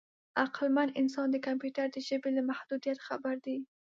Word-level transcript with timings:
عقلمن 0.43 0.89
انسان 1.01 1.27
د 1.31 1.35
کمپیوټر 1.47 1.87
د 1.91 1.97
ژبې 2.07 2.29
له 2.37 2.41
محدودیت 2.49 2.97
خبر 3.07 3.35
دی. 3.45 3.57